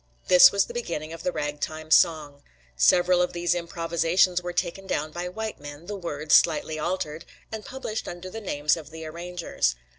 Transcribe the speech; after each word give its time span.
This 0.29 0.51
was 0.51 0.65
the 0.65 0.73
beginning 0.73 1.13
of 1.13 1.21
the 1.21 1.31
ragtime 1.31 1.91
song. 1.91 2.41
Several 2.75 3.21
of 3.21 3.33
these 3.33 3.53
improvisations 3.53 4.41
were 4.41 4.51
taken 4.51 4.87
down 4.87 5.11
by 5.11 5.29
white 5.29 5.59
men, 5.59 5.85
the 5.85 5.95
words 5.95 6.33
slightly 6.33 6.79
altered, 6.79 7.23
and 7.51 7.63
published 7.63 8.07
under 8.07 8.31
the 8.31 8.41
names 8.41 8.75
of 8.75 8.89
the 8.89 9.05
arrangers. 9.05 9.75